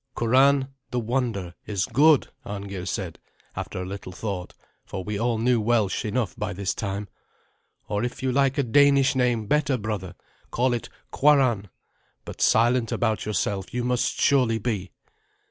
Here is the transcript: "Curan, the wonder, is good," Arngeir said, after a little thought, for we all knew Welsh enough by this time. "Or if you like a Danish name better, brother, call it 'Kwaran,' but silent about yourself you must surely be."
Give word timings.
"Curan, 0.17 0.69
the 0.89 0.99
wonder, 0.99 1.53
is 1.67 1.85
good," 1.85 2.31
Arngeir 2.43 2.87
said, 2.87 3.19
after 3.55 3.83
a 3.83 3.85
little 3.85 4.11
thought, 4.11 4.55
for 4.83 5.03
we 5.03 5.19
all 5.19 5.37
knew 5.37 5.61
Welsh 5.61 6.05
enough 6.05 6.35
by 6.35 6.53
this 6.53 6.73
time. 6.73 7.07
"Or 7.87 8.03
if 8.03 8.23
you 8.23 8.31
like 8.31 8.57
a 8.57 8.63
Danish 8.63 9.13
name 9.15 9.45
better, 9.45 9.77
brother, 9.77 10.15
call 10.49 10.73
it 10.73 10.89
'Kwaran,' 11.13 11.69
but 12.25 12.41
silent 12.41 12.91
about 12.91 13.27
yourself 13.27 13.75
you 13.75 13.83
must 13.83 14.19
surely 14.19 14.57
be." 14.57 14.89